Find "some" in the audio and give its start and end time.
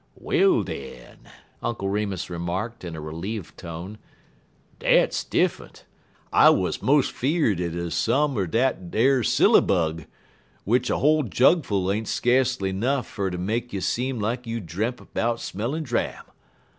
7.93-8.35